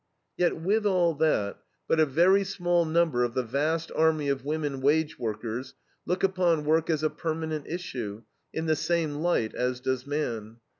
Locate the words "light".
9.17-9.53